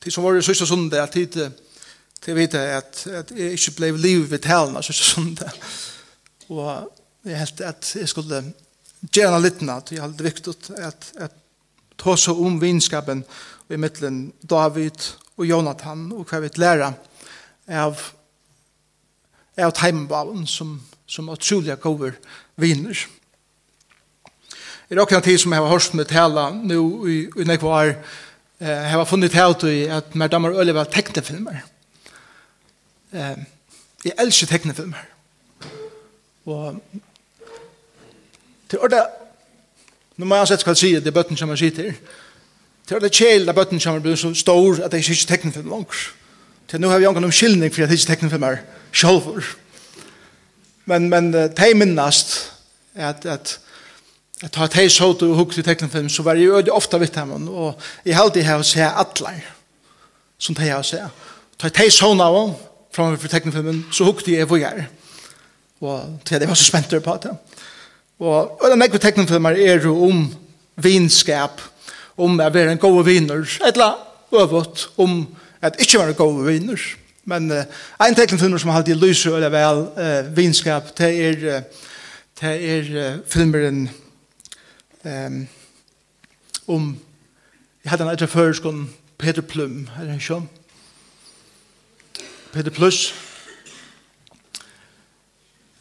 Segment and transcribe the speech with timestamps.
[0.00, 1.36] Til som var det sørste sunde, at tid
[2.20, 5.50] til å vite at, at jeg ikke ble livet ved talen av sørste sunde.
[6.48, 6.88] Og
[7.24, 8.42] jeg helt at jeg skulle
[9.12, 11.36] gjerne litt natt, jeg hadde viktig at, at
[12.00, 13.24] ta så om vinskapen
[13.70, 16.96] i midtelen David og Jonathan og hva vi lærer
[17.70, 18.00] av
[19.64, 20.76] av teimbalen som,
[21.06, 22.14] som utrolig gode
[22.60, 23.06] viner.
[24.90, 27.92] I er også en tid som jeg har hørt med tala nå i, i nekvar
[28.60, 31.62] Jeg har funnet ut at mer damer øyelig var teknefilmer.
[33.12, 33.36] Eh,
[34.04, 34.98] Jeg elsker teknefilmer.
[36.46, 36.82] Og
[38.68, 39.06] til ordet,
[40.16, 41.94] nå må jeg ansett skal si at det er bøtten som jeg sier til,
[42.86, 46.04] til ordet kjell er bøtten som blir så stor at jeg ikke teknefilmer langer.
[46.68, 48.56] Til nå har vi angen omkyldning for at jeg ikke teknefilmer
[48.92, 49.42] selv.
[50.84, 52.52] Men, men det er minnast
[52.94, 53.58] at, at
[54.40, 57.48] Jeg tar teg så og hukk til teknefilm, så var jeg jo ofte vidt dem,
[57.48, 57.74] og
[58.06, 59.42] jeg held det her å se atler,
[60.40, 61.00] som teg her å se.
[61.60, 62.54] Tar teg så av dem,
[62.96, 64.88] framfor teknefilmen, så hukk til jeg hvor jeg er.
[65.84, 67.34] Og til jeg var så spent på det.
[68.20, 70.24] Og øde meg ved teknefilmer er jo om
[70.80, 71.60] vinskap,
[72.16, 74.00] om å være en god viner, et eller
[74.32, 75.22] øvått om
[75.60, 76.90] at ikke være god viner.
[77.28, 77.64] Men uh,
[78.00, 81.88] en teknefilmer som alltid lyser eller vel uh, vinskap, det er, uh,
[82.40, 83.90] det er uh, filmeren
[85.04, 85.48] um,
[86.66, 87.00] om
[87.84, 90.46] jeg hadde en äldre förskon Peter Plum, er det ikke
[92.52, 93.14] Peter Plus.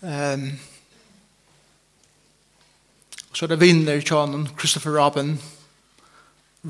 [0.03, 0.59] Ehm um,
[3.33, 5.41] så er det vinner i tjanen, Christopher Robin,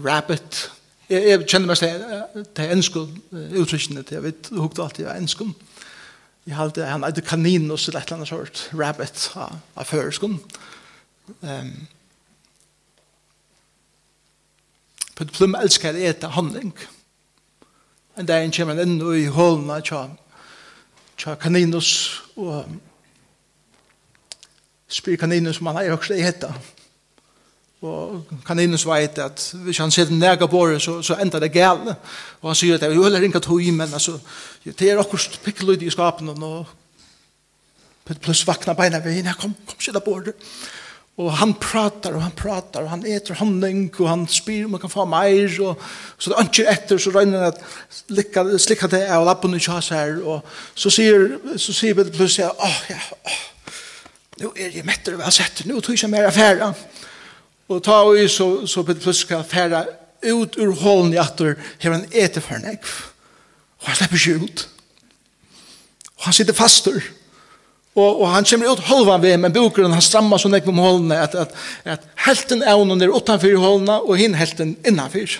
[0.05, 0.71] Rabbit.
[1.09, 3.05] Jeg, jeg kjenner meg til, til ensko
[3.57, 5.47] uttrykkene til, jeg vet, du hukte alltid av ensko.
[6.45, 10.37] Jeg hadde han hadde kanin og så et eller annet sort, Rabbit, av, av føreskon.
[11.41, 11.73] Um,
[15.19, 16.71] Peter Plum elskar eta honning.
[18.15, 20.05] En dag en kommer inn i hålene tja,
[21.19, 21.89] tja kaninus
[22.39, 22.69] og
[24.87, 26.53] spyr kaninus om han er høyst eta.
[27.83, 31.97] Og kaninus vet at hvis han sitter nega på det så, så ender det gale.
[32.39, 34.15] Og han sier at jeg vil ringe tog i, men altså,
[34.63, 36.63] det er akkurat pikkeløyde i skapen og
[38.07, 40.39] Peter Plum vakna beina ved henne, kom, kom, sitte på det.
[41.19, 44.83] Og han pratar og han pratar og han eter honning og han spyr om han
[44.85, 45.81] kan få meir og
[46.15, 47.59] så det ønsker etter så røyner han at
[47.97, 50.47] slikka, slikka det av lappen og kjas her og
[50.79, 53.43] så sier, så sier Bill plutselig åh oh, ja, åh,
[54.39, 56.71] nå er jeg metter av sett, nå tog jeg mer affæra
[57.69, 59.83] og ta og i så, så Bill plutselig skal affæra
[60.23, 62.95] ut ur hålen i atter her han eter for nekv
[63.81, 64.67] og han slipper ikke ut
[66.19, 66.99] og han sitter fastur.
[67.97, 71.17] Og, og han kommer ut halva ved, men bokeren han strammer så nekk om holdene
[71.23, 71.55] at, at,
[71.89, 75.39] at helten er hon er utenfor holdene, og hin helten innenfor.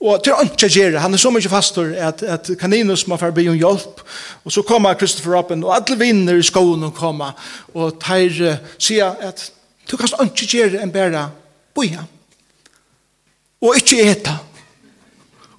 [0.00, 3.46] Og til han ikke gjør han er så mye fastor, at, at kaninus må forbi
[3.52, 4.00] om hjelp,
[4.44, 7.36] og så kommer Christopher Robin, og alle vinner i skoen og kommer,
[7.74, 9.50] og tar uh, sier at
[9.90, 11.26] du kan ikke gjøre en bare
[11.76, 12.06] boja,
[13.60, 14.38] og ikke eta.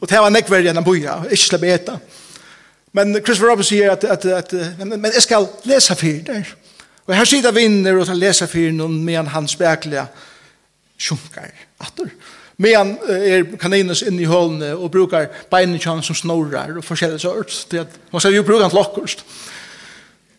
[0.02, 2.00] Og det var nekk enn boja, ikke slippe eta.
[2.94, 6.52] Men Christopher Robin sier at, at, at, at men, men jeg skal lese for der.
[7.07, 10.06] Og her sitter vinner og lese for noen med hans beklea
[11.02, 11.50] sjunkar
[11.81, 12.12] atter.
[12.62, 17.72] Men er kaninus inne i hålene og brukar beinene kjønn som snorrar og forskjellig sørst.
[17.72, 19.25] Det at, man skal jo bruke han lokkost.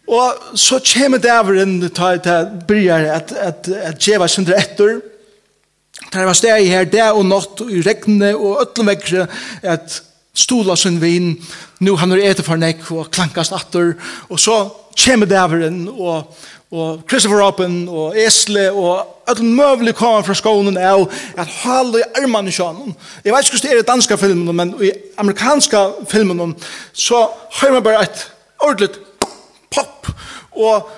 [0.06, 2.36] Og så kommer det over en ta, ta,
[2.68, 5.00] bryr at, at, at djeva sindre etter.
[6.12, 9.26] Det var steg her, det og natt, og i regnet og øtlemekre,
[9.62, 10.02] at
[10.34, 11.34] stola sin vin,
[11.80, 13.94] nu han er etter for nek og klankast atter,
[14.30, 14.64] og så
[14.96, 16.32] kommer dæveren og,
[16.72, 21.04] og Christopher Robin og Esle og alle møvelig kommer fra skånen av
[21.38, 22.94] at halde i armene i sjønnen.
[23.24, 26.56] Jeg vet ikke hvordan det er i danske filmen, men i amerikanske filmen
[26.92, 27.26] så
[27.60, 28.24] har man bare et
[28.62, 28.88] ordentlig
[29.70, 30.08] pop.
[30.52, 30.88] Og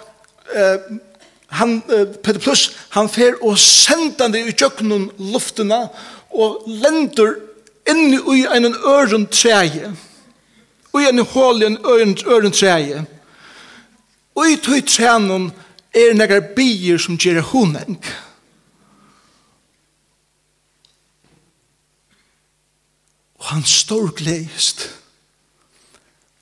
[0.55, 0.78] eh,
[1.59, 5.84] han, eh, Peter Plus han fer og sender det i tjøkkenen luftene
[6.34, 7.37] og lender
[7.91, 9.92] inni ui en øren treie,
[10.95, 13.04] ui en hål i en øren, øren treie,
[14.36, 15.51] ui tui trenon
[15.95, 17.98] er negar bier som gjer honeng.
[23.39, 24.89] Og han står gleist,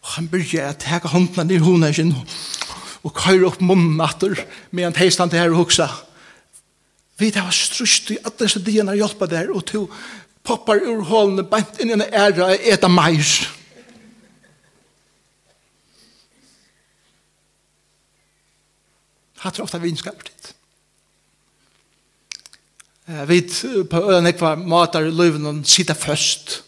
[0.03, 2.15] og han byrja at teka håndna nir honengen,
[3.03, 4.39] og køyre opp munnen atter,
[4.71, 5.91] medan teistan til her og huksa,
[7.23, 9.85] Vi tar strust i alle disse dina hjelpa der, og to
[10.45, 13.27] poppar ur hålene bænt inn i en æra og eta meir.
[19.43, 20.53] Hatt er ofta vinskap dit.
[23.13, 23.57] Jeg vet
[23.91, 26.61] på øyne ekva matar i løyven og sitter først.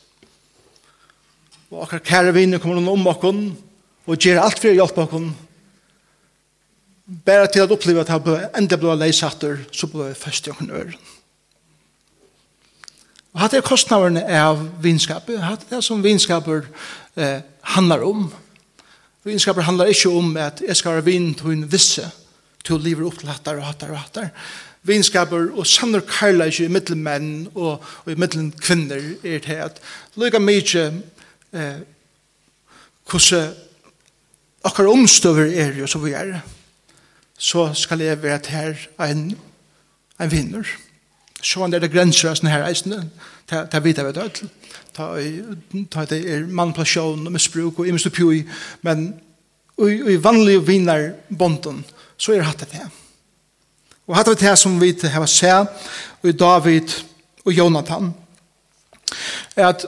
[1.71, 3.45] Og akkur kære vinner kommer noen om okken
[4.05, 5.29] og gjør alt for å hjelpe okken.
[7.25, 10.75] Bare til å oppleve at jeg enda blå leisatter, så blå jeg først i okken
[10.75, 11.14] øren.
[13.35, 16.69] Og hatt er kostnaverne av vinskapet, hatt er som vinskaper
[17.19, 17.41] eh,
[17.75, 18.29] handlar om.
[19.27, 22.07] Vinskaper handlar ikkje om at jeg skal være vin til en visse,
[22.63, 24.31] til å leve opp til hattar og hattar og hattar.
[24.87, 29.83] Vinskaper og sannur karla ikkje i middelmenn og, og i middelen kvinner er til at
[30.21, 30.87] lukka mykje
[31.59, 31.83] eh,
[33.11, 33.51] hvordan
[34.65, 36.39] akkar omstøver er jo som vi er,
[37.37, 39.27] så skal jeg være til her en,
[40.21, 40.69] en vinner
[41.45, 43.03] så er det grenser av sånne her eisene,
[43.51, 44.43] det vet jeg vet alt,
[46.09, 48.45] det er manipulation og misbruk og imens pjoi,
[48.87, 49.11] men
[49.85, 51.83] i vanlige vinner bonden,
[52.17, 52.93] så er hatt det her.
[54.07, 55.89] Og hatt det her som vi har sett,
[56.23, 56.95] og David
[57.45, 58.13] og Jonathan,
[59.57, 59.87] er at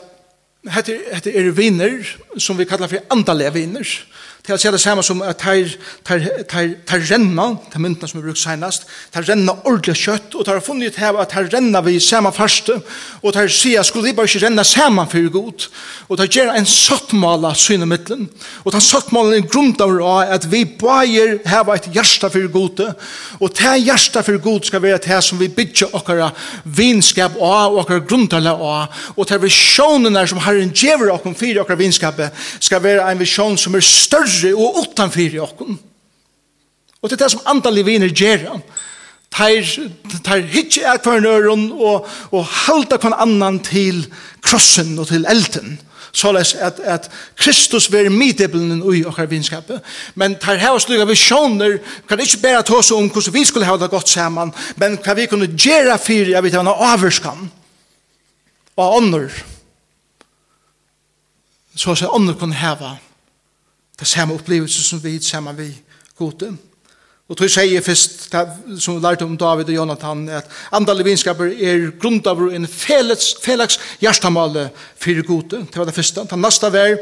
[0.74, 2.02] hette er vinner,
[2.38, 3.86] som vi kallar for andalige vinner
[4.46, 5.72] til å si det samme som at tar,
[6.06, 10.46] tar, tar, tar renna, tar myndene som vi bruker senast, tar renna ordentlig kjøtt, og
[10.46, 12.78] tar funnet ut her at tar renna vi samme første,
[13.22, 15.66] og tar sier, skulle de bare ikke renna samme for god,
[16.06, 18.28] og tar gjerne en sattmala syne middelen,
[18.62, 22.84] og tar sattmålen en grunn av at vi bare har et hjerte for god,
[23.40, 26.30] og det hjerte for god skal være det som vi bygger okkara
[26.64, 31.82] vinskap av, og okkara grunntaler av, og tar visjonene som Herren gjever okkara fyrir okkara
[31.82, 35.78] vinskapet, skal være en visjon som er større fyrre og utanfyr i okken.
[37.02, 38.62] Og det er det som andalig viner gjør han.
[39.36, 39.66] Tar,
[40.24, 44.06] tar hitje er kvar nøren og, og halda kvar annan til
[44.44, 45.76] krossen og til elten.
[46.16, 49.82] Så les at, at Kristus ver midtibelen ui okkar vinskapet.
[50.14, 51.76] Men tar her sluga visjoner
[52.08, 55.14] kan ikke bare ta oss om hvordan vi skulle ha det godt saman, men hva
[55.18, 57.50] vi kunne gjøre fyrir jeg vet hva averskan
[58.76, 59.28] og ånder.
[61.76, 62.96] Så at ånder kunne heva
[63.98, 65.70] det samme opplevelse som vi sammen vi
[66.18, 66.56] gode.
[67.26, 68.28] Og tog sier først,
[68.78, 73.32] som vi lærte om David og Jonathan, at andal vinskaper er grunnt av en felags,
[73.42, 74.68] felaks hjertamale
[75.02, 75.64] for gode.
[75.66, 76.22] Det var det første.
[76.30, 76.94] Det neste var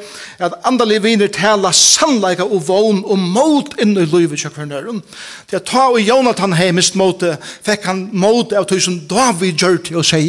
[0.49, 5.05] at andal viner tala sannleika og vogn og mot inn i livet til kvarnøren.
[5.50, 7.37] Til at ta og Jonathan heimist måte,
[7.69, 10.25] fikk han mot av tog som David gjør til å si.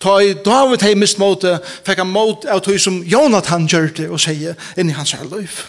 [0.00, 4.26] Ta og David heimist måte, fikk han mot av tog som Jonathan gjør til å
[4.30, 5.66] si inn i hans her liv.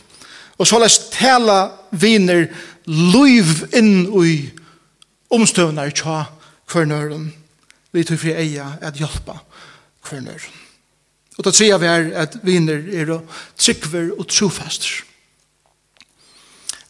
[0.57, 2.47] Og så lest tala viner
[2.87, 4.37] luiv inn i
[5.33, 6.23] omstøvnar tja
[6.69, 7.29] kvarnøren.
[7.93, 9.37] Vi tog fri eia at hjelpa
[10.05, 10.63] kvarnøren.
[11.37, 13.11] Og da sier vi er at viner er
[13.59, 15.03] tryggver og trofester.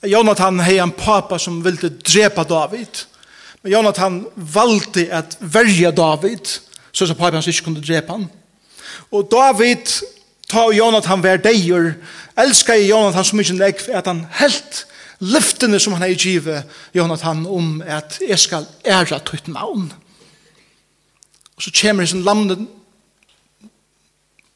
[0.07, 3.03] Jonathan hei en papa som ville drepa David.
[3.61, 6.47] Men Jonathan valgte at verja David,
[6.91, 8.29] så så papan hans ikke kunne drepa han.
[9.11, 9.89] Og David,
[10.49, 11.95] ta Jonathan var deir,
[12.37, 14.85] elskar Jonathan så mykje nekv at han helt
[15.19, 16.63] lyftene som han har givet
[16.95, 19.93] Jonathan om at jeg skal æra tøyt navn.
[21.57, 22.67] Og så kommer hans lamne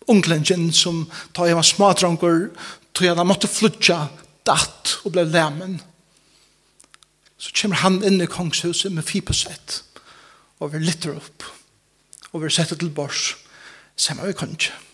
[0.07, 2.50] unglengen som tar hjemme smadranker
[2.94, 4.06] tog han måtte flutja
[4.45, 5.80] datt og ble lemen.
[7.42, 9.81] Så kommer han inn i kongshuset med fipesett
[10.62, 11.48] og vi litter opp
[12.31, 13.36] og vi setter til bors.
[13.98, 14.90] Samme vi kan ikke.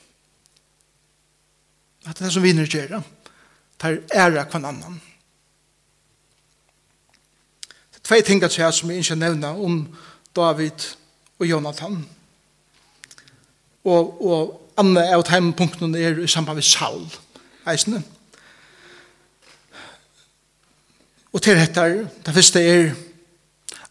[2.07, 3.01] At det er som vinner gjør,
[3.79, 4.99] tar ære kvann annan.
[7.91, 9.81] Det er tvei ting at jeg som jeg ikke nevna om
[10.35, 10.87] David
[11.39, 11.97] og Jonathan.
[13.83, 17.05] Og, og andre av teimepunktene er i samband med Saul,
[17.67, 18.01] eisene.
[21.33, 22.95] Og til dette, det første er,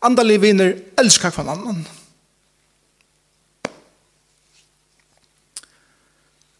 [0.02, 1.84] andalige viner elskar kvann annan.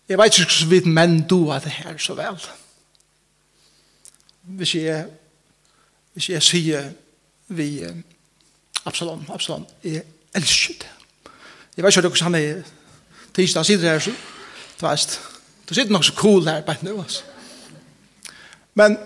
[0.08, 2.38] Jeg vet ikke hvordan vi menn du av det her så vel.
[4.56, 5.06] Hvis jeg,
[6.14, 6.90] hvis jeg sier
[7.48, 7.84] vi
[8.86, 10.02] Absalom, Absalom, jeg
[10.34, 10.92] elsker det.
[11.76, 12.62] Jeg vet ikke hvordan han er
[13.34, 14.10] tisdag, han sitter her, så,
[14.80, 15.20] du vet,
[15.68, 17.22] du sitter nok så cool her bare nå, altså.
[18.75, 18.98] Men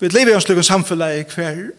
[0.00, 1.70] vi lever i en slik samfunn hver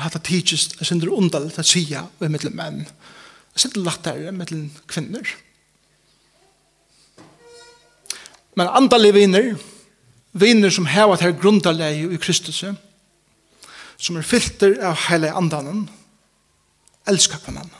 [0.00, 3.21] hatt det tidsest, jeg synes det er underlig å sige, vi er mittel menn, og
[3.56, 5.26] sitt med til kvinner.
[8.54, 9.54] Men andre viner,
[10.32, 12.64] viner som har vært her grundarleie i Kristus,
[13.96, 15.88] som er filter av hele andanen,
[17.08, 17.78] elsker på mannen.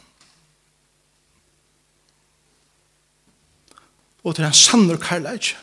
[4.23, 5.57] Og til en sannur karlæg,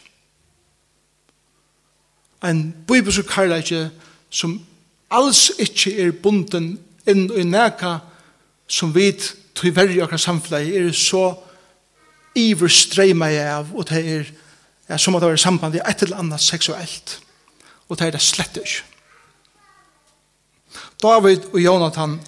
[2.43, 3.71] en bibelsk karlæg
[4.29, 4.59] som
[5.11, 6.77] alls ikkje er bunden
[7.09, 7.97] inn i neka
[8.69, 9.11] som vi
[9.55, 11.33] tog verre i akkurat samfunnet er så
[12.37, 14.29] iver streima jeg av og det er
[14.89, 17.19] ja, som at det er samband i et eller annet seksuelt
[17.89, 18.85] og det er det slett ikke
[20.99, 22.19] David og Jonathan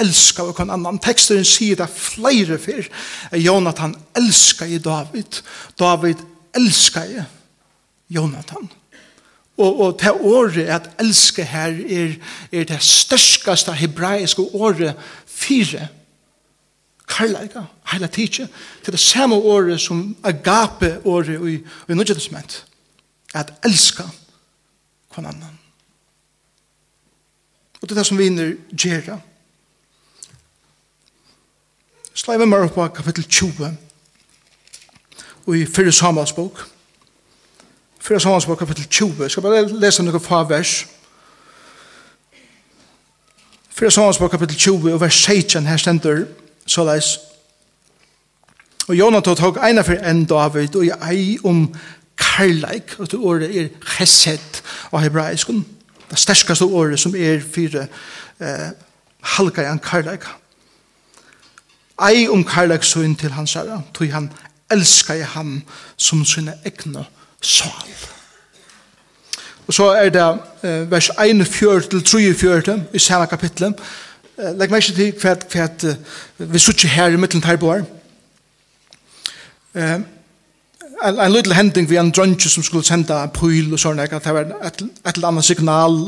[0.00, 2.88] elskar og kon annan teksturin sier det flere fyr
[3.36, 5.42] Jonathan elskar i David
[5.78, 6.22] David
[6.56, 7.24] elskar i
[8.10, 8.70] Jonathan
[9.60, 12.14] og, og det året at elske her er,
[12.52, 14.94] er det størskaste hebraiske året
[15.40, 15.88] fire
[17.08, 18.46] karlæga, heila tidsi,
[18.84, 21.54] til det samme året som agape året i,
[21.92, 22.14] i Nudja
[23.34, 24.02] at elska
[25.12, 25.58] kvann annan.
[27.80, 29.20] Og det er det som vi inner gjerra.
[32.14, 33.70] Slaive meg opp på kapittel 20
[35.46, 36.34] og i Fyrre Samuels.
[37.98, 39.22] Fyrre Samuels kapittel 20.
[39.22, 40.50] Jeg skal bare lese noen par vers.
[40.84, 40.99] Vers
[43.80, 46.24] Fyrir Samansbog kapitel 20 og vers 16 her stender
[46.66, 47.06] så leis.
[48.88, 51.62] Og Jonathan tok eina for en David og jeg ei om
[52.20, 54.60] karlaik og det ordet er chesed
[54.92, 55.64] av hebraiskun.
[56.10, 57.86] Det sterskaste ordet som er fire
[58.40, 58.68] eh,
[59.38, 60.28] halka i en karlaik.
[62.04, 64.28] Ei om karlaik søgn til hans herre tog han
[64.70, 65.62] elskar i ham
[65.96, 67.08] som sinne egna
[67.40, 67.96] sal.
[69.70, 70.22] Og så er det
[70.66, 73.78] eh, vers 3-4 i samme kapitlet.
[74.34, 77.84] Eh, Legg meg ikke til hva, hva vi sitter her i midten her på her.
[79.78, 80.02] Eh,
[81.06, 84.18] en, en liten hending vi en drønge som skulle sende en pøl og sånn, at
[84.18, 86.02] det var et, et eller annet signal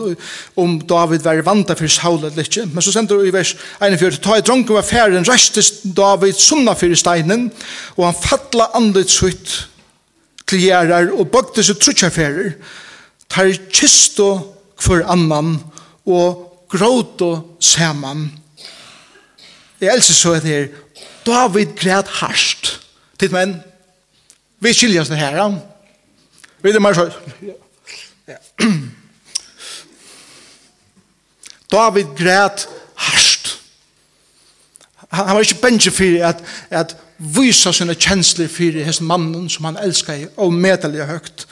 [0.59, 2.67] om David var vant for Saul eller ikke.
[2.67, 6.75] Men så sender du i vers 41, ta i drønge var ferden, restes David sunna
[6.75, 7.53] for steinen,
[7.95, 9.61] og han fattla andet sutt
[10.51, 12.81] til gjerrar, og bøkte seg trutjaferer, og
[13.33, 14.29] tar kysto
[14.77, 15.57] for annan
[16.07, 18.29] og gråto saman.
[19.81, 20.69] Jeg elsker så at her,
[21.27, 22.81] David græt harsht.
[23.19, 23.57] Titt menn,
[24.63, 25.39] vi skiljer oss det her.
[26.63, 27.09] Vi er det mer så.
[31.73, 33.57] David græt harsht.
[35.09, 39.65] Han, han var ikke bensje for at, at vysa sine kjensler for hans mannen som
[39.71, 41.47] han elskar og medelig høyt.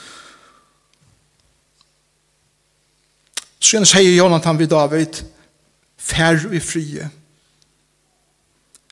[3.61, 5.21] Så igjen sier Jonathan vid David,
[6.01, 7.09] fær i frie.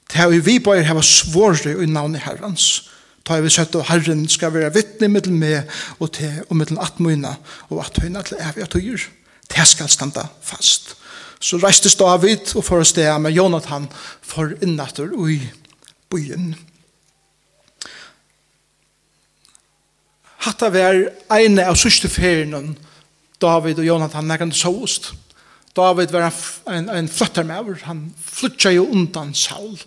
[0.10, 2.90] Det er vi bare har svåret i navnet herrens.
[3.26, 6.80] Da har vi sett at herren skal være vittne mittel med og til og mittel
[6.82, 7.36] atmøyna
[7.70, 9.04] og atmøyna til evig atøyer.
[9.50, 10.96] Det skal standa fast.
[11.40, 13.88] Så reistes David og for sted med Jonathan
[14.22, 15.40] for innatter i
[16.10, 16.56] byen.
[20.40, 20.98] Hatta var
[21.36, 22.76] eine av sørste ferien
[23.42, 25.14] David og Jonathan nekant såst.
[25.76, 26.34] David var
[26.68, 29.78] en, en fløttermauer, han flyttet jo undan Saul,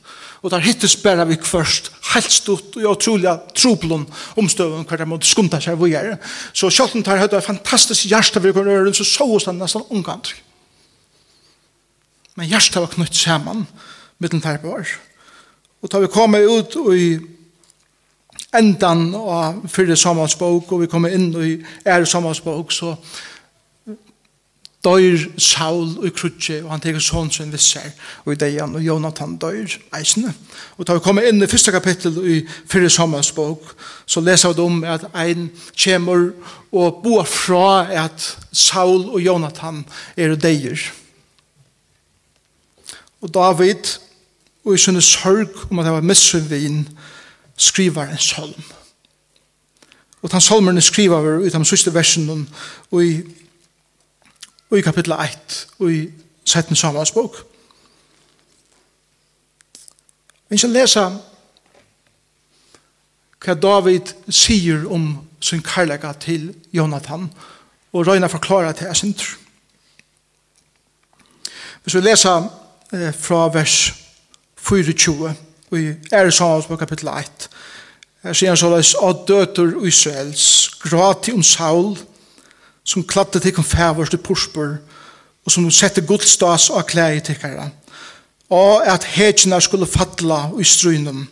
[0.43, 4.07] og der hittes bare vi først, helt stort, og jeg tror jeg troblom
[4.41, 6.33] omstøven hver de måtte skunta seg hvor jeg er.
[6.55, 10.39] Så Kjolten tar høyde fantastisk hjerte vi kunne gjøre, så så oss han nesten omgandri.
[12.39, 13.67] Men hjertet var knytt sammen,
[14.19, 14.73] mitt den terpe.
[15.83, 17.07] Og da vi kom ut i
[18.57, 21.53] endan av fyrre samhalsbok, og vi kommer inn i
[21.85, 22.95] ære samhalsbok, så
[24.85, 27.93] døyr Saul og krutje, og han teker sånn som vi ser,
[28.25, 30.33] og i deian, og Jonathan døyr eisene.
[30.77, 33.75] Og da vi kommer inn i første kapittel i fyrre sommers bok,
[34.07, 35.51] så leser vi om at ein
[35.85, 36.33] kommer
[36.73, 39.85] og bor fra at Saul og Jonathan
[40.17, 40.81] er deier.
[43.23, 43.99] Og David,
[44.65, 46.89] og i sønne sørg om at han var missunvin,
[47.57, 48.73] skriver en salm.
[50.23, 52.49] Og den salmen skriver vi utom siste versen
[52.91, 53.23] og i
[54.73, 56.09] og i kapittel 1 og i
[56.45, 57.37] 17 Samuels bok.
[60.49, 61.03] Vi skal lese
[63.43, 65.11] hva David sier om
[65.45, 67.27] sin karlaga til Jonathan
[67.93, 69.35] og Røyna forklare til Esindr.
[71.83, 72.49] Hvis vi leser
[72.93, 73.93] eh, fra vers
[74.57, 75.35] 24
[75.71, 77.49] og i Eresamus bok kapittel 1
[78.23, 81.97] her sier han såleis «Av døter Israels, gråti om Saul,
[82.85, 84.77] som kladde tikkun fævur til porspor,
[85.45, 87.69] og som sette godstas og klæi tikkara,
[88.51, 91.29] og at hetsina skulle falla i strynum.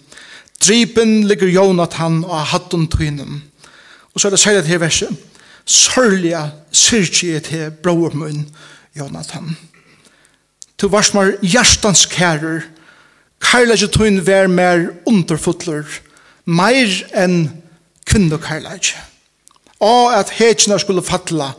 [0.60, 3.42] Dripen ligger Jonathan og hattun tynum.
[4.14, 5.08] Og så er det sier det her verset,
[5.64, 6.40] sørlige
[6.72, 8.48] syrkje til brormun
[8.96, 9.56] Jonathan.
[10.78, 12.64] Tu vars mar hjertans kærer,
[13.40, 15.84] kærleik tøyn vær mer underfotler,
[16.46, 17.50] meir enn
[18.08, 18.94] kvinnokærleik.
[18.94, 19.09] Kærleik
[19.80, 21.52] og at hetsjene skulle fatla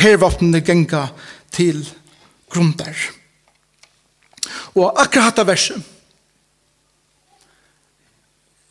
[0.00, 1.06] hervåpnene genga
[1.54, 1.84] til
[2.52, 2.94] grunder.
[4.76, 5.92] Og akkurat dette verset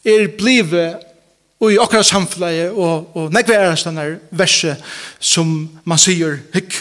[0.05, 1.01] er blivet
[1.59, 4.83] og i akkurat samfunnet og, og nekve er denne verset
[5.19, 5.55] som
[5.87, 6.75] man sier hikk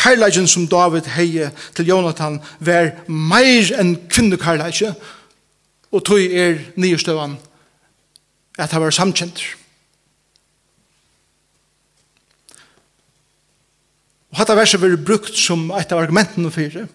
[0.00, 4.94] karlagen som David heie til Jonathan var meir enn kvinnekarlagen
[5.90, 7.36] og tog er nyestøvan
[8.60, 9.56] at han var samkjenter.
[14.40, 16.86] Hatta verset blir brukt som et av argumentene for det,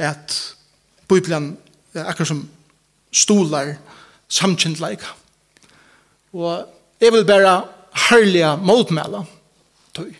[0.00, 0.36] at
[1.04, 1.50] Bibelen
[1.92, 2.38] er akkurat som
[3.12, 3.74] stolar
[4.32, 5.04] samkjentleik.
[6.32, 6.64] Og
[7.00, 7.58] jeg vil bare
[8.08, 9.20] herlige motmæla
[9.98, 10.14] tøy.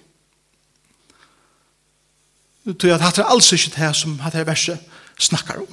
[2.69, 5.73] Tøy at hatt er alls ikke det som hatt er verset snakkar om.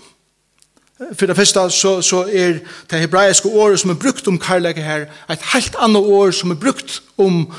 [1.11, 5.09] For det første så, så er det hebraiske året som er brukt om karlæge her,
[5.27, 7.49] et helt annet år som er brukt om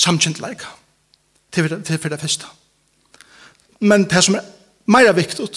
[0.00, 0.64] samkjentleik.
[0.64, 0.68] Samkjentleik
[1.52, 2.46] til, til for det første.
[3.80, 4.46] Men det som er
[4.86, 5.48] mer viktig,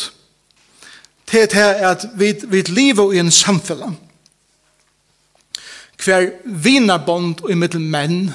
[1.31, 3.97] det er at vi, vi lever i en samfunn
[6.01, 8.31] hver vinarbånd og mittel menn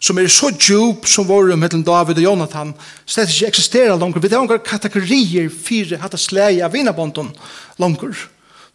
[0.00, 2.72] som er så djup som våre mellom David og Jonathan
[3.04, 4.22] slett ikke eksisterer langer.
[4.22, 7.28] Vi har noen kategorier fire hatt slag av vinarbånden
[7.82, 8.14] langer.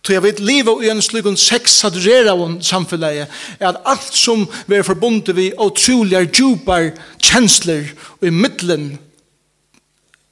[0.05, 4.43] Så jeg vet livet i en slik en sexadurera av samfunnet er at alt som
[4.67, 8.91] vi er forbundet vi utrolig djupar kjensler og i middelen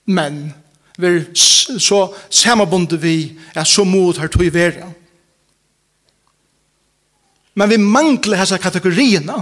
[0.05, 0.53] men
[0.97, 4.91] vi så samabundet vi er så mot her tog i verden.
[7.55, 9.39] Men vi mangler hessa kategoriene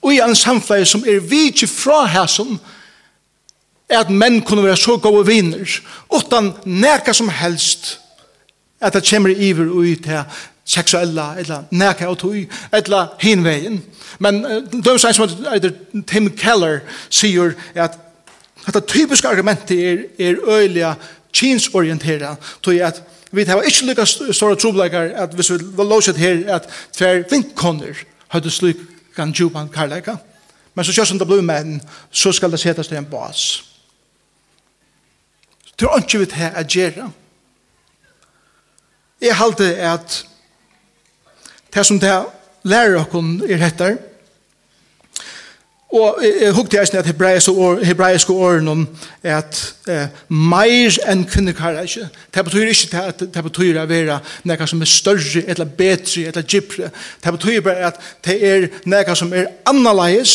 [0.00, 2.58] og i en samfunn som er vidtje fra hesson
[3.88, 5.76] er at menn kunne være så gode viner
[6.12, 7.98] utan neka som helst
[8.84, 10.22] at det kommer iver ut til
[10.64, 12.36] seksuella, eller neka og tog
[12.72, 13.82] eller hinvegin.
[14.18, 15.74] Men uh, dømes som heter
[16.06, 17.98] Tim Keller sier at
[18.74, 20.94] det typiske argumentet er, er øyliga
[21.32, 26.54] kinsorientera, tog at vi har ikke lykka store trobleikar at hvis vi var låset her
[26.54, 28.76] at tver vinkkonner hadde slik
[29.16, 30.16] kan djupan karlæka.
[30.74, 31.78] Men så kjør som det blir menn,
[32.10, 33.62] så skal det setas til en bas.
[35.80, 37.10] Det er ikke vi til å gjøre.
[39.24, 40.24] Jeg halte at
[41.74, 42.12] det som det
[42.68, 43.96] lærer okkon er hettar,
[45.94, 48.88] og jeg hukte eisen at hebraisk år, hebreiske åren
[49.22, 54.66] er at eh, meir enn kvinnekarrasje, det betyr ikke at det betyr å være nekka
[54.66, 56.90] som er større, eller bedre, eller gypre,
[57.24, 60.34] det betyr bare at det er nekka som er annerledes,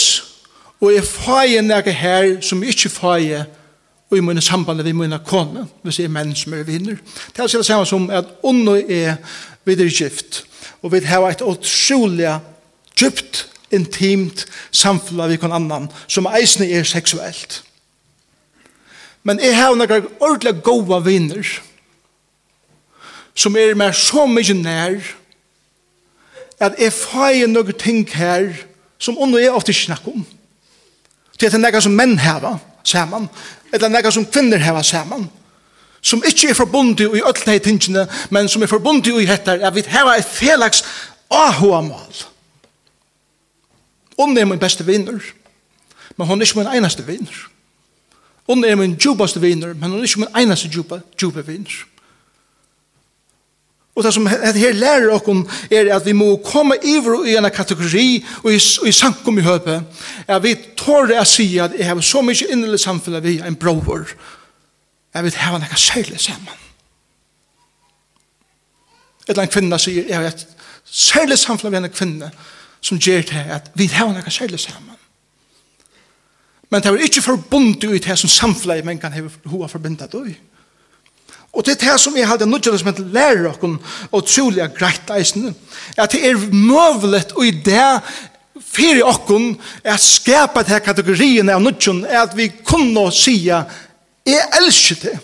[0.80, 3.46] og jeg fager nekka her som jeg ikke fager
[4.10, 6.98] og i mine samband med mine kone, hvis jeg er menn som er vinner.
[7.36, 9.16] Det er det samme som at onno er
[9.66, 10.44] videre gift,
[10.82, 12.40] og vi har et utrolig
[12.98, 17.64] djupt, intimt samfunn vi kan annan, som eisne er seksuelt.
[19.24, 21.46] Men jeg har noen ordentlig gode vinner,
[23.36, 24.98] som er meg så mye nær,
[26.60, 28.50] at jeg får noen ting her,
[28.98, 30.26] som onno er ofte snakker om.
[31.40, 32.58] Det er noen som menn har, va?
[32.90, 33.28] saman,
[33.74, 35.28] eller nekka som kvinner heva saman,
[36.02, 39.76] som ikkje er forbundet i öll hei tingene, men som er forbundet i hettar, at
[39.76, 40.84] vi heva et felags
[41.30, 42.26] ahoamal.
[44.20, 45.20] Hon er min beste vinner,
[46.18, 47.46] men hon er ikke min einaste vinner.
[48.50, 51.86] Hon er min djubaste vinner, men hon er ikke min einaste djupa, djupa vinner.
[54.00, 58.26] Og det som her lærer okken er at vi må komme iver i en kategori
[58.44, 59.82] og i, i sankum i høpe
[60.24, 63.60] at vi tårer å si at jeg har så mye innelig samfunn vi er en
[63.60, 64.08] bror
[65.14, 66.56] jeg vil har noe særlig sammen.
[69.26, 70.48] Et eller annet kvinne sier jeg har et
[70.86, 72.32] særlig samfunn vi er en kvinne
[72.80, 74.96] som gjør det at vi har noe særlig sammen.
[76.70, 80.38] Men det er ikke forbundet ut det som samfunnet man kan ha hova forbindet ut.
[81.54, 83.78] Og det er det som jeg hadde nødt til å lære dere
[84.12, 85.56] og trolig er greit eisen,
[85.98, 88.02] at det er møvelet og i det
[88.70, 93.64] fyrir okken at skapa det kategorien av nødgjøren er at vi kunne sija
[94.28, 95.16] jeg elsker det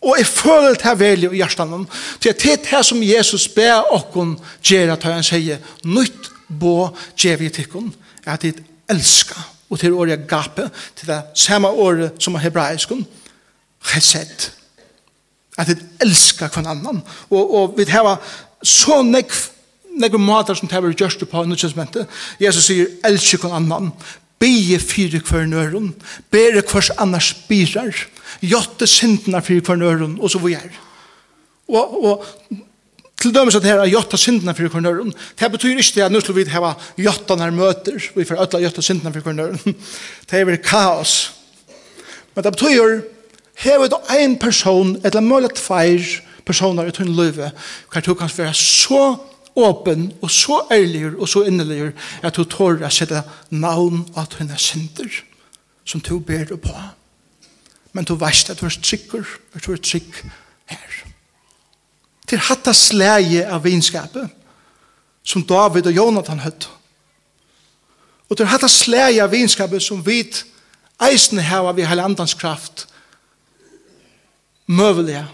[0.00, 1.86] og jeg føler det her velje i hjertan
[2.20, 6.90] til at det er det som Jesus ber okkun gjerra til han sier nødt bo
[7.16, 7.92] gjer vi tikkun
[8.26, 9.38] at det elska
[9.70, 10.66] og til året gape
[10.98, 13.06] til det samme året som er hebraiskun
[13.80, 14.50] Chesed
[15.60, 17.02] at vi elskar kvann annan.
[17.30, 18.16] Og, og vi heva
[18.62, 19.36] så nekv,
[20.00, 22.06] nekv matar som tever gjørst på nødvendig.
[22.40, 23.92] Jesus sier, elskar kvann annan.
[24.40, 25.92] Bege fyre kvar nøren.
[26.32, 28.06] Bere hvers annars birar.
[28.40, 30.16] Jotte sindene fyre kvar nøren.
[30.20, 30.70] Og så vi er.
[31.70, 32.24] Og, og
[33.20, 35.12] til dømes at her er jotta syndene for kornøren.
[35.12, 38.62] Det betyr ikke det at nå skal vi ha jotta når møter, vi får ødla
[38.64, 39.76] jotta syndene for kornøren.
[40.30, 41.34] Det er vel kaos.
[42.34, 43.02] Men det betyr
[43.60, 47.50] Hever du en person, eller mulig tveir personer i tunn løyve,
[47.92, 49.16] hver du kan være så
[49.56, 51.92] åpen og så ærlig og så innelig
[52.22, 53.20] at du tår å sette
[53.50, 55.10] navn av tunne synder
[55.84, 56.74] som du ber deg på.
[57.92, 60.22] Men du veist at du er trykker, at du er trygg
[60.70, 60.98] her.
[62.30, 64.30] Til hatta slæge av vinskapet
[65.26, 66.68] som David og Jonathan høtt.
[68.30, 70.46] Og til hatta slæge av vinskapet som vit
[71.00, 72.86] her av vi heilandans kraft
[74.70, 75.26] møvelige,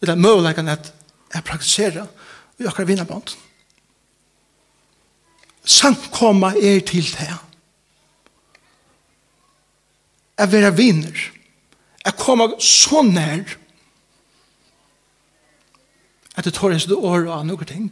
[0.00, 0.92] eller møvelige at
[1.34, 2.06] jeg praktiserer
[2.58, 3.36] i akkurat vinnerbånd.
[5.64, 7.34] Samkomma er til det.
[10.38, 11.18] Jeg vil være vinner.
[12.04, 13.56] Jeg kommer så nær
[16.36, 17.90] at det tar en sånn år av noen ting.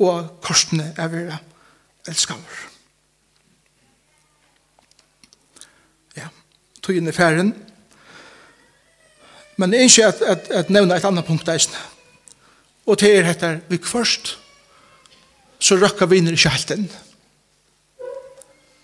[0.00, 1.40] Og korsene er vil være
[2.08, 2.62] elskaver.
[6.16, 6.30] Ja,
[6.80, 7.52] tog inn i ferien.
[9.56, 11.66] Men jeg ønsker at, at, at nevne et annet punkt der.
[12.86, 14.38] Og til er heter vi først,
[15.62, 16.88] så røkker vi inn i kjelten.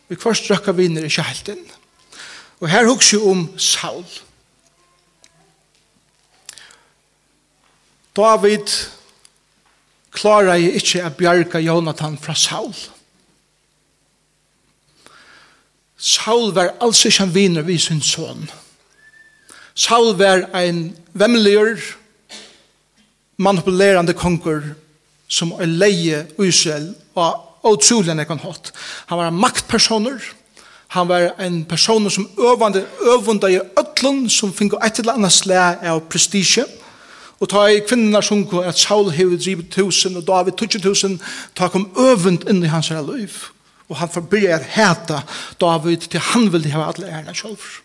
[0.09, 1.59] Vi først røkker vi inn i kjelten.
[2.61, 4.07] Og her husker vi om Saul.
[8.17, 8.71] David
[10.11, 12.75] klarer jeg ikke å bjerke Jonathan fra Saul.
[15.99, 18.47] Saul var altså ikke en viner ved sin sånn.
[19.79, 21.79] Saul var ein vemmeligur,
[23.39, 24.73] manipulerande konger
[25.31, 28.73] som er leie Israel og utrolig enn ekon hatt.
[29.07, 30.19] Han var en maktpersoner,
[30.97, 35.85] han var en person som øvande, øvande i ødlun som fink et eller annet slag
[35.87, 36.67] av prestige,
[37.39, 41.21] og ta i kvinnerna sjunko at Saul hei drivet tusen, og David 20.000,
[41.55, 43.45] ta kom øvund inn i hans liv,
[43.89, 45.23] og han forbyrja er heta
[45.61, 47.85] David til han vil ha alle ærna sjálfur.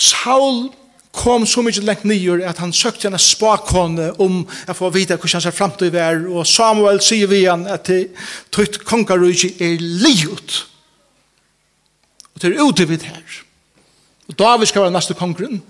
[0.00, 0.70] Saul
[1.12, 5.42] kom så mykje lengt nyer at han søkte henne spakone om å få vite hvordan
[5.42, 8.12] hans fremtid var og Samuel sier vi han at det
[8.54, 10.64] tøyt kongarujki er liut
[12.30, 13.40] og det er ute vidt her
[14.30, 15.62] og David skal være neste kongren.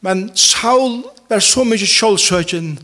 [0.00, 2.78] Men Saul var så mykje kjølsøkjen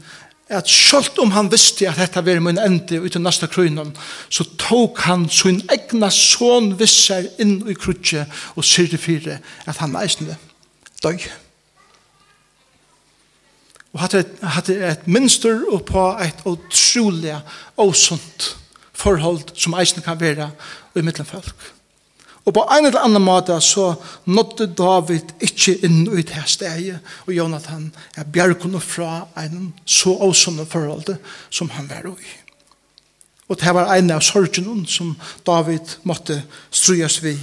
[0.50, 3.94] at selv om han visste at dette var min ende ut i neste krøynen,
[4.28, 9.96] så tok han sin egna son visser inn i krutje og syrte fire at han
[10.00, 10.37] eisende
[11.02, 11.18] døy.
[13.92, 17.34] Og hadde, hadde et minster på et utrolig
[17.76, 18.56] åsunt
[18.92, 20.50] forhold som eisen kan være
[20.94, 21.72] i middelfolk.
[22.44, 23.92] Og på en eller annen måte så
[24.24, 30.66] nådde David ikke inn i det stedet, og Jonathan er bjergene fra en så åsunne
[30.66, 31.16] forhold
[31.50, 32.32] som han var i.
[33.50, 37.38] Og det var en av sorgene som David måtte strøyes ved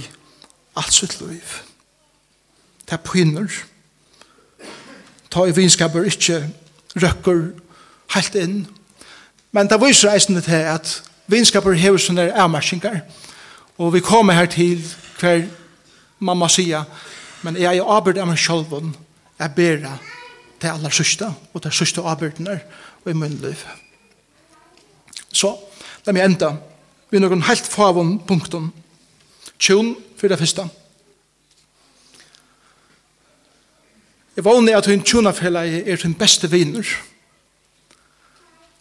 [0.76, 1.67] alt sitt liv
[2.90, 3.52] det pynner.
[5.30, 6.42] Ta i vinskaper ikke
[6.96, 7.42] røkker
[8.14, 8.66] helt inn.
[9.52, 13.00] Men det viser reisende til at vinskaper hever sånne avmersinger.
[13.78, 14.82] Og vi kommer her til
[15.20, 15.44] hver
[16.18, 16.84] mamma sier,
[17.42, 18.72] men jeg er arbeid av meg selv
[19.38, 19.76] jeg ber
[20.58, 22.60] det aller sørste, og det sørste arbeidene
[23.04, 23.60] og i min liv.
[25.32, 25.54] Så,
[26.06, 26.56] la meg enda
[27.10, 28.72] vi er noen helt favon punkten.
[29.58, 30.66] Tjon for det første.
[34.38, 36.86] Jeg vågner at hun tjonafella er sin beste viner.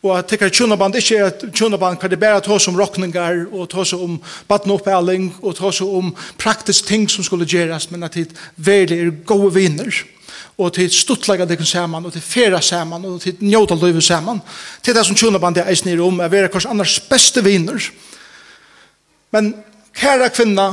[0.05, 3.81] Og at tekkar tjonaband ikke er tjonaband kan det bare ta som rockningar og ta
[3.81, 8.37] seg om badnoppealing og ta seg om praktisk ting som skulle gjeras, men at det
[8.61, 10.03] veldig er gode viner
[10.61, 14.39] og til stuttlega det kan saman og til fera saman og til njóta løyve saman.
[14.85, 17.81] Til det som tjonaband er eisnir nere om er vera kors annars beste viner
[19.33, 19.55] men
[19.97, 20.69] kæra kvinna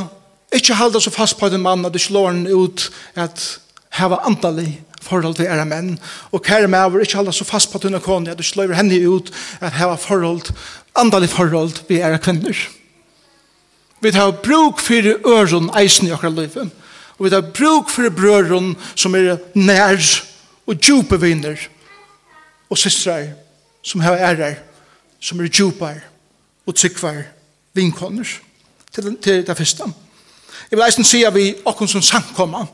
[0.53, 3.64] ikkje halda så fast på den mann at du slår den ut at
[3.95, 5.99] hava antallig forhold til ære menn,
[6.33, 8.99] og kære meg over ikke holde så fast på tunne kone, at du sløyver henne
[9.09, 9.31] ut,
[9.61, 10.51] at hava forhold,
[10.97, 12.57] antallig forhold til ære kvinner.
[14.01, 16.71] Vi tar bruk for øren eisen i akkurat livet,
[17.19, 20.01] og vi tar bruk for brøren som er nær
[20.67, 21.57] og djupe vinner,
[22.71, 23.29] og systrar
[23.85, 24.57] som hava ærer,
[25.21, 26.01] som er djupar
[26.67, 27.23] og tryggvar
[27.75, 28.29] vinkoner
[28.93, 29.85] til, til det første.
[30.71, 32.67] Jeg vil eisen si at vi akkurat som samkommer,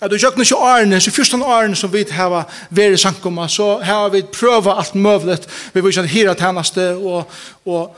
[0.00, 2.34] at du kjøkken ikke årene, så første årene som vi har
[2.70, 5.38] vært i sankumma, så har vi prøvd alt mulig,
[5.74, 7.26] vi vil ikke hira tjeneste, og,
[7.66, 7.96] og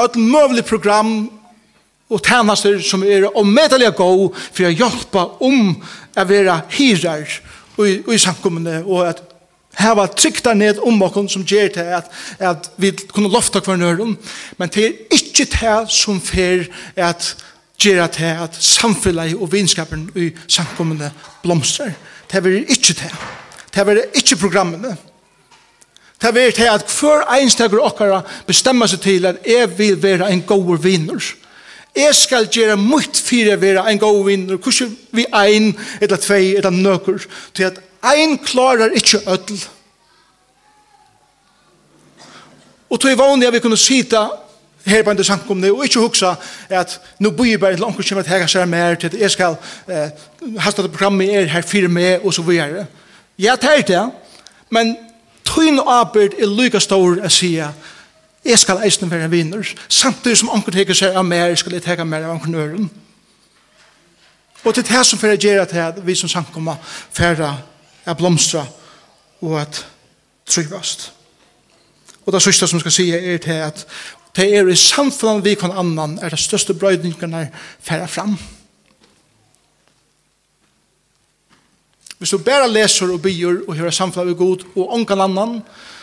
[0.00, 1.16] alt mulig program
[2.08, 5.74] og tjenester som er omedelig gå, for å hjelpe om
[6.16, 9.22] å være hirar i, i sankummene, og at
[9.74, 13.58] Her var trygt der ned om okkur som gjør til at, at vi kunne lofta
[13.58, 14.12] hver nøyrum,
[14.58, 17.32] men det er ikke det som fer at
[17.78, 21.10] gjør at det at samfunnet og vinskapen i samkommende
[21.42, 21.92] blomster.
[22.30, 23.12] Det er ikke det.
[23.74, 24.96] Det er ikke programmene.
[26.22, 30.42] Det er det at hver enstekker okkara bestemmer seg til at jeg vil være en
[30.42, 31.20] god vinner.
[31.96, 34.56] Jeg skal gjøre mye for å være en god vinner.
[34.56, 37.26] Hvordan vi ein, eller tvei, eller nøkker.
[37.54, 39.60] Til at ein klarer ikke ødel.
[42.90, 44.18] Og til vanlig at vi kunne sitte
[44.86, 46.34] her på en samkomne, og ikke huksa
[46.68, 49.56] at nå bor bare til omkring til her ser mer, til at jeg skal
[49.88, 50.10] eh,
[50.58, 52.86] hasta det programmet er her fire med, og så videre.
[53.38, 54.10] Ja, det er det,
[54.70, 54.96] men
[55.44, 57.56] tøyne arbeid er lykka stor å si
[58.44, 62.04] jeg skal eisen være vinner, samtidig som omkring teker seg av mer, skal jeg teka
[62.04, 62.90] mer av omkring nøren.
[64.64, 66.76] Og til det som fyrir gjerra til at vi som samkomma
[67.12, 67.50] færre
[68.06, 68.64] er blomstra
[69.40, 69.86] og at
[70.46, 71.12] trygvast.
[72.26, 73.86] Og det sørste som skal si er til at
[74.36, 77.48] det er i samfunnet vi kan annan, er det største brøydningene
[77.80, 78.38] færre fram.
[82.18, 85.62] Hvis du bare leser og byr og hører samfunnet vi god og ångan annan,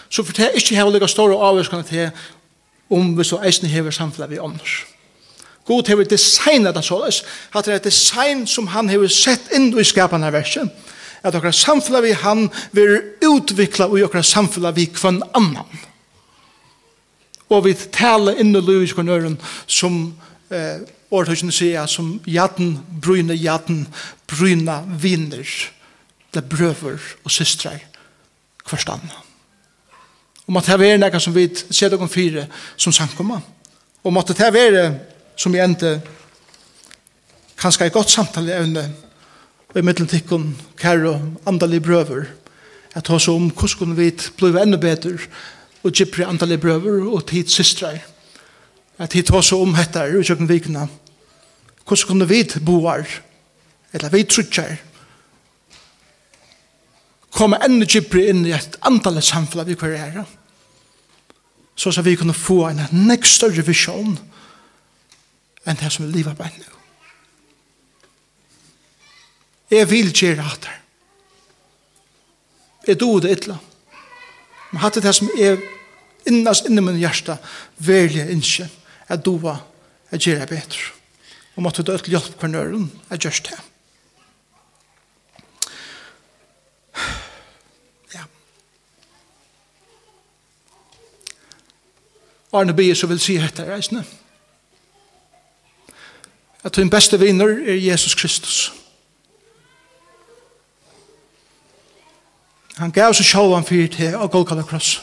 [0.10, 2.10] så får det ikke heller store avgjørskene til
[2.92, 4.86] om hvis du eisen hever samfunnet vi ånders.
[5.66, 7.24] God hever designet det såles,
[7.56, 10.72] at det er et design som han hever sett inn i skapene av versen,
[11.24, 15.91] at okra samfunnet vi han vil utvikla og okra samfunnet vi kvann annan
[17.52, 19.36] og vi taler inn i livet på nøren
[19.68, 19.98] som
[20.50, 20.80] eh,
[21.12, 23.84] årtøkken sier som jaten, bryne jaten,
[24.32, 25.48] bryne vinner
[26.32, 27.82] det brøver og systrar
[28.70, 29.04] hverstand.
[30.48, 32.48] Og måtte det være noe som vi ser dere fire
[32.80, 33.44] som samkommer.
[34.04, 34.86] Og måtte det være
[35.36, 36.00] som vi endte
[37.60, 38.88] kanskje et godt samtale evne
[39.72, 42.26] og i middeltikken kære og andalige brøver
[42.96, 45.18] at hos om hvordan vi blir enda bedre
[45.84, 48.00] og gypri antallig brøver og tid systrar.
[48.98, 50.88] At tid tås om hettar og kjøkken vikna.
[51.86, 53.08] Hvordan kunne vi boar,
[53.94, 54.78] eller vi trutjar,
[57.32, 60.22] komme enda gypri inn i et antallig samfunn vi kvar er.
[61.76, 64.18] Så så vi kunne få en nek større visjon
[65.66, 66.78] enn det som vi lever på ennå.
[69.72, 70.78] Jeg vil gjøre hatar.
[72.88, 73.56] Jeg do det ytla.
[74.72, 75.60] Men hatt det som er
[76.28, 77.38] innas inni min hjärsta
[77.78, 78.70] velje innskje
[79.12, 79.64] at du var
[80.12, 80.92] at gjøre betre.
[81.56, 83.60] Og måtte du øtl hjelp hver nøren at gjørs det.
[88.16, 88.24] Ja.
[92.54, 94.06] Arne Bier så vil si etter reisende.
[96.64, 98.72] At din beste vinner er Jesus Kristus.
[102.80, 105.02] Han gav seg sjåan fyrir til og Golgata kross.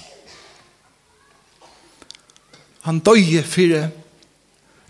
[2.87, 3.91] Han døye fyrir,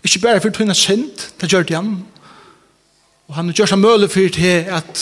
[0.03, 1.97] ikke bare fyrir tunna synd, det gjør det han,
[3.27, 5.01] og han gjør seg møle fyrir til at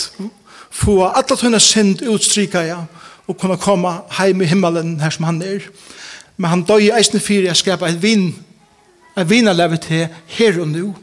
[0.74, 2.80] få alle tunna synd utstryka ja,
[3.28, 5.68] og kunne komme heim i himmelen her som han er.
[6.38, 8.32] Men han døye eisne fyrir at skapa et vinn,
[9.18, 10.96] et vinnarlevet til her og nu,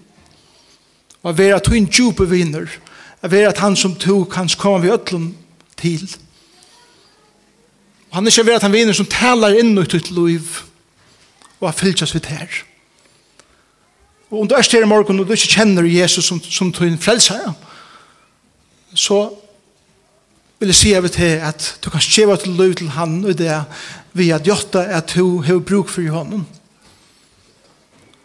[1.23, 2.69] og vera tunn djupe viner
[3.23, 5.33] og vera at han som to kan komme vi ötlun
[5.81, 6.05] til,
[8.15, 10.61] Og han er ikke ved at han viner som taler inn i ditt liv
[11.59, 12.61] og har oss vidt her.
[14.31, 16.99] Og om du er styrir morgen og du ikke kjenner Jesus som, som tog din
[16.99, 17.57] frelsare,
[18.95, 19.19] så
[20.61, 23.57] vil jeg si av til at du kan skjeva til liv til han og det
[24.15, 26.45] vi at gjøtta at du har bruk for honom.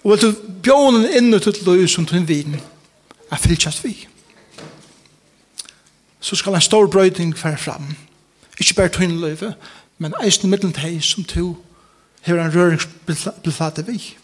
[0.03, 3.81] Og vil du bjånen inn i ditt liv som tog inn vin er fyllt oss
[3.81, 3.95] vi.
[6.21, 7.89] Så skal en stor brøyding fære fram.
[8.59, 9.55] Ikke bare tunne livet,
[9.99, 11.57] men eisen mittelen til som to
[12.21, 14.17] hever en røringsbilfate vi.